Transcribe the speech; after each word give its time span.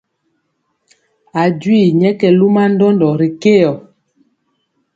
A 1.41 1.43
jwii 1.59 1.87
nyɛ 1.99 2.09
kɛ 2.19 2.27
luma 2.39 2.63
ndɔndɔ 2.73 3.07
ri 3.19 3.27
keyɔ. 3.41 3.71